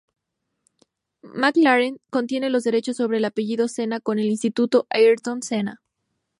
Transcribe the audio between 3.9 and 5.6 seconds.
con el Instituto Ayrton